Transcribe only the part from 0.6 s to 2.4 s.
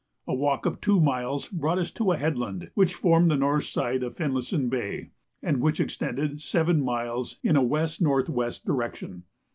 of two miles brought us to a head